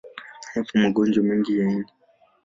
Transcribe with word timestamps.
Yapo 0.53 0.73
magonjwa 0.83 1.21
mengi 1.27 1.51
ya 1.59 1.65
ini. 1.73 1.89